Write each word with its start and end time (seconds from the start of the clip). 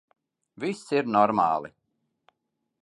Viss 0.63 0.81
ir 1.01 1.11
normāli. 1.17 1.73